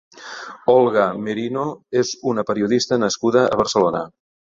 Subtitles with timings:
[0.75, 1.67] Olga Merino
[2.03, 4.07] és una periodista nascuda a Barcelona.